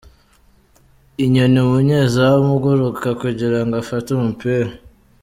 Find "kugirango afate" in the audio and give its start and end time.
3.21-4.07